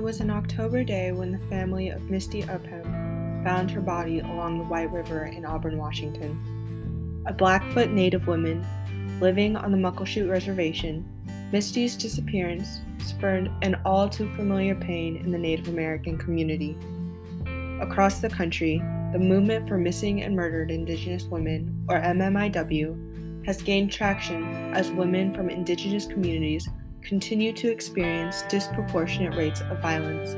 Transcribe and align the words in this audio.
It 0.00 0.04
was 0.04 0.20
an 0.22 0.30
October 0.30 0.82
day 0.82 1.12
when 1.12 1.30
the 1.30 1.46
family 1.50 1.90
of 1.90 2.08
Misty 2.08 2.42
Upham 2.44 3.44
found 3.44 3.70
her 3.70 3.82
body 3.82 4.20
along 4.20 4.56
the 4.56 4.64
White 4.64 4.90
River 4.90 5.26
in 5.26 5.44
Auburn, 5.44 5.76
Washington. 5.76 7.22
A 7.26 7.34
Blackfoot 7.34 7.90
Native 7.90 8.26
woman 8.26 8.64
living 9.20 9.56
on 9.56 9.70
the 9.70 9.76
Muckleshoot 9.76 10.30
Reservation, 10.30 11.06
Misty's 11.52 11.96
disappearance 11.96 12.80
spurred 13.04 13.50
an 13.60 13.78
all 13.84 14.08
too 14.08 14.26
familiar 14.36 14.74
pain 14.74 15.16
in 15.16 15.32
the 15.32 15.38
Native 15.38 15.68
American 15.68 16.16
community. 16.16 16.78
Across 17.82 18.20
the 18.20 18.30
country, 18.30 18.78
the 19.12 19.18
Movement 19.18 19.68
for 19.68 19.76
Missing 19.76 20.22
and 20.22 20.34
Murdered 20.34 20.70
Indigenous 20.70 21.24
Women, 21.24 21.84
or 21.90 22.00
MMIW, 22.00 23.44
has 23.44 23.60
gained 23.60 23.92
traction 23.92 24.72
as 24.72 24.90
women 24.92 25.34
from 25.34 25.50
indigenous 25.50 26.06
communities 26.06 26.70
continue 27.02 27.52
to 27.52 27.70
experience 27.70 28.42
disproportionate 28.48 29.36
rates 29.36 29.60
of 29.62 29.80
violence 29.80 30.34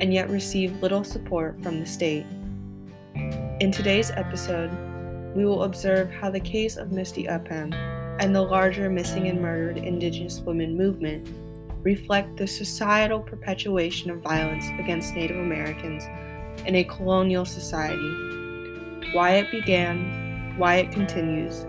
and 0.00 0.12
yet 0.12 0.30
receive 0.30 0.82
little 0.82 1.04
support 1.04 1.60
from 1.62 1.80
the 1.80 1.86
state. 1.86 2.26
In 3.60 3.70
today's 3.72 4.10
episode, 4.10 4.70
we 5.34 5.44
will 5.44 5.64
observe 5.64 6.10
how 6.10 6.30
the 6.30 6.40
case 6.40 6.76
of 6.76 6.92
Misty 6.92 7.28
Upham 7.28 7.72
and 8.20 8.34
the 8.34 8.42
larger 8.42 8.88
missing 8.88 9.28
and 9.28 9.40
murdered 9.40 9.78
Indigenous 9.78 10.40
women 10.40 10.76
movement 10.76 11.28
reflect 11.82 12.36
the 12.36 12.46
societal 12.46 13.20
perpetuation 13.20 14.10
of 14.10 14.20
violence 14.20 14.66
against 14.78 15.14
Native 15.14 15.36
Americans 15.36 16.04
in 16.66 16.76
a 16.76 16.84
colonial 16.84 17.44
society, 17.44 19.12
why 19.12 19.32
it 19.32 19.50
began, 19.50 20.54
why 20.56 20.76
it 20.76 20.92
continues, 20.92 21.66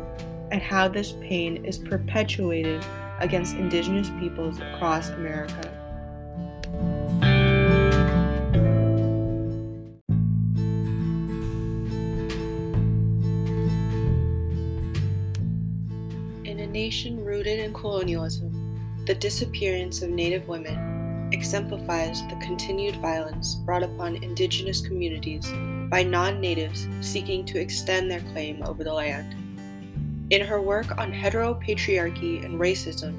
and 0.52 0.62
how 0.62 0.88
this 0.88 1.14
pain 1.14 1.66
is 1.66 1.78
perpetuated 1.78 2.84
against 3.20 3.56
Indigenous 3.56 4.10
peoples 4.20 4.60
across 4.60 5.10
America. 5.10 5.72
In 16.44 16.60
a 16.60 16.68
nation 16.68 17.24
rooted 17.24 17.60
in 17.60 17.74
colonialism, 17.74 18.52
the 19.06 19.16
disappearance 19.16 20.02
of 20.02 20.10
Native 20.10 20.48
women 20.48 21.30
exemplifies 21.32 22.22
the 22.28 22.36
continued 22.42 22.96
violence 22.98 23.56
brought 23.56 23.84
upon 23.84 24.16
Indigenous 24.24 24.82
communities 24.82 25.52
by 25.90 26.04
non 26.04 26.40
natives 26.40 26.88
seeking 27.02 27.46
to 27.46 27.60
extend 27.60 28.10
their 28.10 28.22
claim 28.32 28.64
over 28.64 28.84
the 28.84 28.94
land. 28.94 29.45
In 30.32 30.42
her 30.42 30.60
work 30.60 30.98
on 30.98 31.14
heteropatriarchy 31.14 32.44
and 32.44 32.60
racism, 32.60 33.16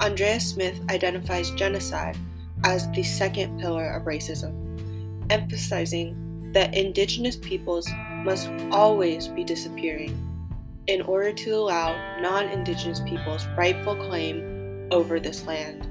Andrea 0.00 0.40
Smith 0.40 0.80
identifies 0.90 1.52
genocide 1.52 2.18
as 2.64 2.90
the 2.90 3.04
second 3.04 3.60
pillar 3.60 3.92
of 3.92 4.06
racism, 4.06 4.52
emphasizing 5.30 6.50
that 6.52 6.74
indigenous 6.74 7.36
peoples 7.36 7.88
must 8.24 8.50
always 8.72 9.28
be 9.28 9.44
disappearing 9.44 10.20
in 10.88 11.02
order 11.02 11.32
to 11.32 11.54
allow 11.54 11.94
non 12.20 12.46
indigenous 12.48 13.00
peoples 13.00 13.46
rightful 13.56 13.94
claim 13.94 14.88
over 14.90 15.20
this 15.20 15.46
land. 15.46 15.86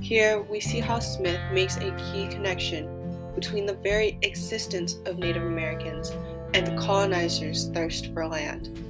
Here 0.00 0.42
we 0.42 0.58
see 0.58 0.80
how 0.80 0.98
Smith 0.98 1.40
makes 1.52 1.76
a 1.76 1.94
key 1.96 2.26
connection 2.26 2.88
between 3.36 3.66
the 3.66 3.74
very 3.74 4.18
existence 4.22 4.96
of 5.06 5.18
Native 5.18 5.44
Americans 5.44 6.10
and 6.54 6.66
the 6.66 6.76
colonizers' 6.76 7.68
thirst 7.68 8.12
for 8.12 8.26
land. 8.26 8.85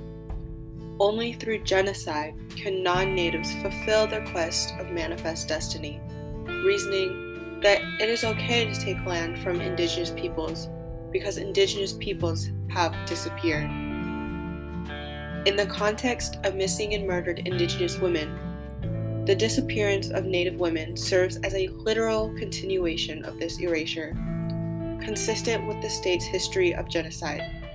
Only 0.98 1.34
through 1.34 1.64
genocide 1.64 2.34
can 2.56 2.82
non 2.82 3.14
natives 3.14 3.52
fulfill 3.56 4.06
their 4.06 4.24
quest 4.26 4.74
of 4.78 4.90
manifest 4.90 5.48
destiny, 5.48 6.00
reasoning 6.46 7.60
that 7.62 7.82
it 8.00 8.08
is 8.08 8.24
okay 8.24 8.64
to 8.64 8.80
take 8.80 9.04
land 9.06 9.38
from 9.38 9.60
indigenous 9.60 10.10
peoples 10.10 10.68
because 11.10 11.38
indigenous 11.38 11.92
peoples 11.94 12.50
have 12.68 12.94
disappeared. 13.06 13.70
In 15.46 15.54
the 15.54 15.66
context 15.66 16.38
of 16.44 16.56
missing 16.56 16.94
and 16.94 17.06
murdered 17.06 17.40
indigenous 17.40 17.98
women, 17.98 19.24
the 19.26 19.34
disappearance 19.34 20.10
of 20.10 20.24
Native 20.24 20.56
women 20.56 20.96
serves 20.96 21.36
as 21.38 21.54
a 21.54 21.68
literal 21.68 22.32
continuation 22.36 23.24
of 23.24 23.38
this 23.38 23.58
erasure, 23.60 24.12
consistent 25.00 25.66
with 25.66 25.80
the 25.82 25.90
state's 25.90 26.24
history 26.24 26.74
of 26.74 26.88
genocide. 26.88 27.65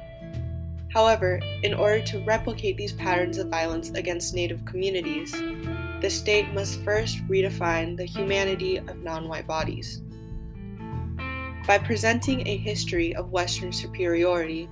However, 0.94 1.40
in 1.63 1.74
order 1.74 2.02
to 2.02 2.24
replicate 2.25 2.75
these 2.75 2.91
patterns 2.91 3.38
of 3.38 3.47
violence 3.47 3.91
against 3.91 4.34
Native 4.34 4.66
communities, 4.66 5.31
the 6.02 6.09
state 6.09 6.52
must 6.53 6.81
first 6.81 7.25
redefine 7.29 7.96
the 7.96 8.03
humanity 8.03 8.78
of 8.78 9.01
non 9.01 9.30
white 9.30 9.47
bodies. 9.47 10.01
By 11.66 11.78
presenting 11.78 12.46
a 12.46 12.57
history 12.57 13.16
of 13.16 13.31
Western 13.31 13.72
superiority, 13.72 14.68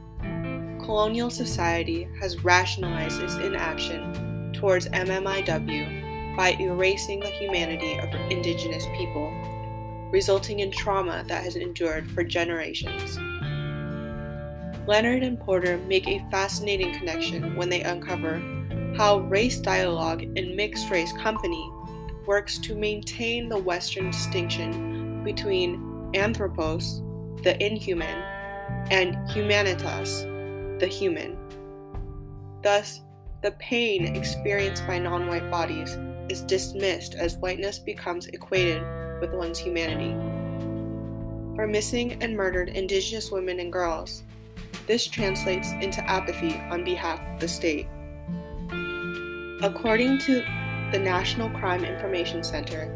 colonial 0.84 1.30
society 1.30 2.10
has 2.20 2.44
rationalized 2.44 3.22
its 3.22 3.36
inaction 3.36 4.52
towards 4.54 4.90
MMIW 4.90 6.36
by 6.36 6.50
erasing 6.60 7.20
the 7.22 7.28
humanity 7.28 7.98
of 8.00 8.14
indigenous 8.30 8.86
people, 8.98 9.32
resulting 10.12 10.60
in 10.60 10.72
trauma 10.72 11.24
that 11.28 11.44
has 11.44 11.56
endured 11.56 12.10
for 12.12 12.24
generations. 12.24 13.18
Leonard 14.90 15.22
and 15.22 15.40
Porter 15.40 15.78
make 15.88 16.08
a 16.08 16.26
fascinating 16.32 16.92
connection 16.96 17.56
when 17.56 17.70
they 17.70 17.84
uncover 17.84 18.42
how 18.98 19.20
race 19.20 19.60
dialogue 19.60 20.24
in 20.36 20.56
mixed 20.56 20.90
race 20.90 21.14
company 21.14 21.72
works 22.26 22.58
to 22.58 22.74
maintain 22.74 23.48
the 23.48 23.58
Western 23.58 24.10
distinction 24.10 25.24
between 25.24 26.10
anthropos, 26.16 27.04
the 27.44 27.56
inhuman, 27.64 28.18
and 28.90 29.14
humanitas, 29.30 30.24
the 30.80 30.88
human. 30.88 31.38
Thus, 32.64 33.02
the 33.44 33.52
pain 33.60 34.16
experienced 34.16 34.88
by 34.88 34.98
non 34.98 35.28
white 35.28 35.52
bodies 35.52 36.00
is 36.30 36.42
dismissed 36.42 37.14
as 37.14 37.38
whiteness 37.38 37.78
becomes 37.78 38.26
equated 38.26 38.82
with 39.22 39.36
one's 39.36 39.60
humanity. 39.60 40.16
For 41.56 41.68
missing 41.68 42.24
and 42.24 42.36
murdered 42.36 42.70
Indigenous 42.70 43.30
women 43.30 43.60
and 43.60 43.72
girls, 43.72 44.24
this 44.90 45.08
translates 45.08 45.72
into 45.82 46.06
apathy 46.10 46.56
on 46.72 46.84
behalf 46.84 47.22
of 47.22 47.40
the 47.40 47.48
state. 47.48 47.88
According 49.62 50.18
to 50.22 50.44
the 50.92 50.98
National 50.98 51.52
Crime 51.52 51.86
Information 51.86 52.44
Center, 52.44 52.96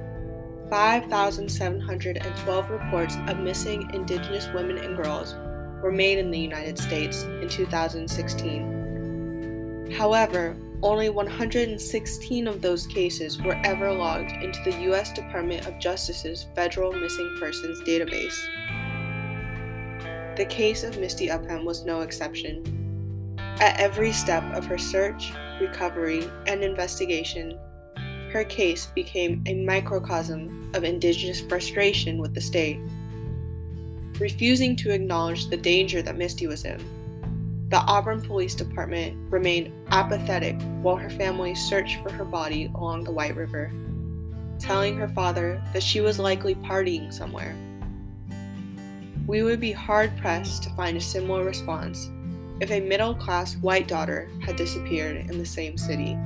5,712 0.71 2.69
reports 2.71 3.15
of 3.27 3.37
missing 3.37 3.87
Indigenous 3.93 4.47
women 4.55 4.79
and 4.79 4.97
girls 4.97 5.35
were 5.83 5.91
made 5.91 6.17
in 6.17 6.31
the 6.31 6.39
United 6.39 6.79
States 6.79 7.21
in 7.23 7.47
2016. 7.47 9.91
However, 9.95 10.57
only 10.81 11.11
116 11.11 12.47
of 12.47 12.63
those 12.63 12.87
cases 12.87 13.39
were 13.39 13.61
ever 13.63 13.93
logged 13.93 14.31
into 14.31 14.59
the 14.63 14.81
U.S. 14.85 15.13
Department 15.13 15.67
of 15.67 15.77
Justice's 15.77 16.47
Federal 16.55 16.91
Missing 16.91 17.35
Persons 17.39 17.81
database. 17.81 18.39
The 20.35 20.45
case 20.45 20.83
of 20.83 20.97
Misty 20.97 21.29
Upham 21.29 21.63
was 21.63 21.85
no 21.85 22.01
exception. 22.01 23.37
At 23.59 23.79
every 23.79 24.11
step 24.11 24.43
of 24.55 24.65
her 24.65 24.79
search, 24.79 25.31
recovery, 25.61 26.27
and 26.47 26.63
investigation, 26.63 27.59
her 28.31 28.43
case 28.43 28.87
became 28.87 29.43
a 29.45 29.63
microcosm 29.63 30.71
of 30.73 30.83
Indigenous 30.83 31.41
frustration 31.41 32.17
with 32.17 32.33
the 32.33 32.41
state. 32.41 32.79
Refusing 34.19 34.75
to 34.77 34.89
acknowledge 34.89 35.49
the 35.49 35.57
danger 35.57 36.01
that 36.01 36.17
Misty 36.17 36.47
was 36.47 36.65
in, 36.65 36.79
the 37.69 37.81
Auburn 37.81 38.19
Police 38.19 38.55
Department 38.55 39.15
remained 39.31 39.71
apathetic 39.91 40.59
while 40.81 40.95
her 40.95 41.11
family 41.11 41.53
searched 41.53 42.01
for 42.01 42.11
her 42.11 42.25
body 42.25 42.71
along 42.73 43.03
the 43.03 43.11
White 43.11 43.35
River, 43.35 43.71
telling 44.57 44.97
her 44.97 45.07
father 45.09 45.61
that 45.73 45.83
she 45.83 46.01
was 46.01 46.17
likely 46.17 46.55
partying 46.55 47.13
somewhere. 47.13 47.55
We 49.25 49.41
would 49.41 49.61
be 49.61 49.71
hard 49.71 50.17
pressed 50.17 50.63
to 50.63 50.69
find 50.71 50.97
a 50.97 51.01
similar 51.01 51.45
response 51.45 52.09
if 52.59 52.71
a 52.71 52.81
middle 52.81 53.15
class 53.15 53.55
white 53.57 53.87
daughter 53.87 54.29
had 54.41 54.57
disappeared 54.57 55.29
in 55.29 55.37
the 55.37 55.45
same 55.45 55.77
city. 55.77 56.17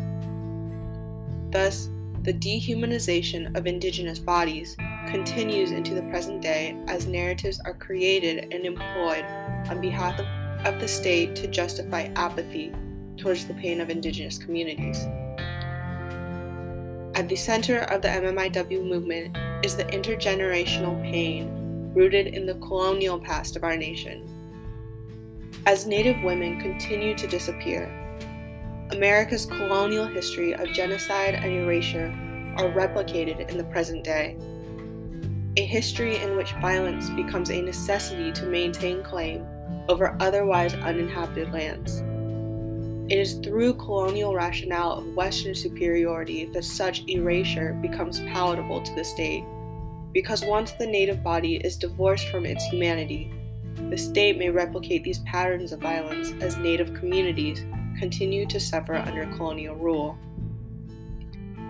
Thus, 1.52 1.90
the 2.24 2.34
dehumanization 2.34 3.56
of 3.56 3.68
Indigenous 3.68 4.20
bodies 4.20 4.76
continues 5.08 5.72
into 5.72 5.94
the 5.94 6.02
present 6.04 6.42
day 6.42 6.76
as 6.88 7.06
narratives 7.06 7.62
are 7.66 7.76
created 7.76 8.52
and 8.52 8.66
employed 8.66 9.24
on 9.70 9.80
behalf 9.80 10.20
of, 10.20 10.26
of 10.66 10.82
the 10.82 10.88
state 10.88 11.36
to 11.36 11.48
justify 11.48 12.10
apathy 12.16 12.74
towards 13.16 13.46
the 13.46 13.54
pain 13.54 13.80
of 13.80 13.90
Indigenous 13.90 14.40
communities. 14.40 15.06
At 17.16 17.30
the 17.30 17.36
center 17.36 17.80
of 17.80 18.02
the 18.02 18.10
MMIW 18.10 18.84
movement 18.84 19.38
is 19.64 19.76
the 19.76 19.86
intergenerational 19.86 21.02
pain 21.04 21.67
rooted 21.98 22.28
in 22.28 22.46
the 22.46 22.54
colonial 22.56 23.20
past 23.20 23.56
of 23.56 23.64
our 23.64 23.76
nation. 23.76 24.22
As 25.66 25.88
Native 25.88 26.24
women 26.24 26.60
continue 26.60 27.16
to 27.16 27.28
disappear, 27.28 27.90
America's 28.92 29.48
colonial 29.48 30.06
history 30.06 30.54
of 30.54 30.72
genocide 30.74 31.34
and 31.34 31.52
erasure 31.52 32.08
are 32.58 32.72
replicated 32.72 33.50
in 33.50 33.58
the 33.58 33.64
present 33.66 34.04
day. 34.04 34.38
a 35.58 35.66
history 35.66 36.18
in 36.18 36.38
which 36.38 36.54
violence 36.62 37.10
becomes 37.10 37.50
a 37.50 37.62
necessity 37.62 38.32
to 38.32 38.46
maintain 38.46 39.04
claim 39.04 39.44
over 39.90 40.16
otherwise 40.20 40.76
uninhabited 40.76 41.52
lands. 41.52 42.04
It 43.12 43.18
is 43.18 43.40
through 43.40 43.74
colonial 43.76 44.36
rationale 44.36 45.00
of 45.00 45.16
Western 45.16 45.56
superiority 45.56 46.46
that 46.54 46.64
such 46.64 47.04
erasure 47.08 47.74
becomes 47.82 48.20
palatable 48.20 48.82
to 48.84 48.94
the 48.96 49.04
state, 49.04 49.44
because 50.13 50.44
once 50.44 50.71
the 50.74 50.88
native 50.88 51.24
body 51.24 51.56
is 51.57 51.77
divorced 51.77 52.30
from 52.30 52.45
its 52.45 52.63
humanity, 52.65 53.31
the 53.89 53.98
state 53.98 54.38
may 54.38 54.50
replicate 54.50 55.04
these 55.04 55.19
patterns 55.19 55.71
of 55.71 55.80
violence 55.80 56.31
as 56.42 56.57
native 56.57 56.94
communities 56.94 57.65
continue 57.98 58.45
to 58.48 58.59
suffer 58.59 58.95
under 58.95 59.25
colonial 59.36 59.75
rule. 59.75 60.18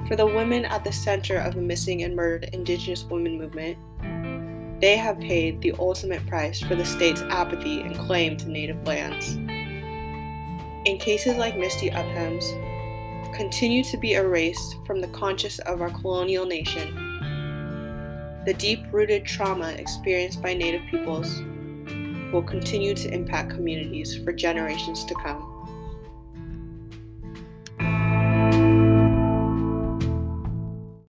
For 0.07 0.15
the 0.15 0.25
women 0.25 0.65
at 0.65 0.83
the 0.83 0.91
center 0.91 1.37
of 1.37 1.55
the 1.55 1.61
missing 1.61 2.03
and 2.03 2.15
murdered 2.15 2.49
Indigenous 2.53 3.03
women 3.03 3.37
movement, 3.37 3.77
they 4.79 4.95
have 4.95 5.19
paid 5.19 5.59
the 5.61 5.73
ultimate 5.79 6.25
price 6.27 6.61
for 6.61 6.75
the 6.75 6.85
state's 6.85 7.23
apathy 7.23 7.81
and 7.81 7.97
claim 7.97 8.37
to 8.37 8.49
native 8.49 8.85
lands. 8.87 9.35
In 10.85 10.97
cases 10.97 11.35
like 11.37 11.57
Misty 11.57 11.91
Upham's, 11.91 12.49
continue 13.35 13.83
to 13.83 13.97
be 13.97 14.13
erased 14.13 14.77
from 14.85 15.01
the 15.01 15.07
conscious 15.09 15.59
of 15.59 15.81
our 15.81 15.89
colonial 15.89 16.45
nation. 16.45 17.06
The 18.47 18.53
deep 18.53 18.79
rooted 18.93 19.25
trauma 19.25 19.71
experienced 19.71 20.41
by 20.41 20.53
Native 20.53 20.83
peoples 20.89 21.41
will 22.31 22.43
continue 22.43 22.95
to 22.95 23.13
impact 23.13 23.49
communities 23.49 24.23
for 24.23 24.31
generations 24.31 25.03
to 25.03 25.15
come. 25.15 25.56